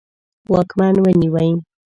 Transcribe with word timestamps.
واکمن 0.51 0.93
ونیوی. 1.03 1.49